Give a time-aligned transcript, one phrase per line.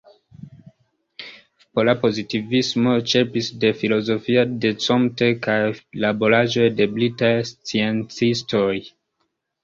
[1.79, 8.73] Pola pozitivismo ĉerpis de filozofio de Comte kaj de laboraĵoj de britaj sciencistoj.